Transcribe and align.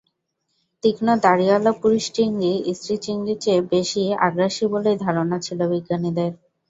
তীক্ষ্ণ 0.83 1.07
দাঁড়াওয়ালা 1.23 1.71
পুরুষ 1.81 2.05
চিংড়ি 2.15 2.51
স্ত্রী 2.77 2.95
চিংড়ির 3.05 3.39
চেয়ে 3.43 3.61
বেশি 3.71 4.03
আগ্রাসী 4.25 4.65
বলেই 4.73 4.97
ধারণা 5.05 5.37
ছিল 5.45 5.59
বিজ্ঞানীদের। 5.71 6.31